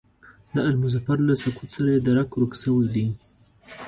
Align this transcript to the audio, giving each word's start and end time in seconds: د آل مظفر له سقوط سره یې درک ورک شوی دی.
د 0.53 0.55
آل 0.67 0.75
مظفر 0.83 1.17
له 1.29 1.33
سقوط 1.43 1.69
سره 1.75 1.89
یې 1.93 1.99
درک 2.07 2.29
ورک 2.33 2.53
شوی 2.61 2.87
دی. 2.95 3.07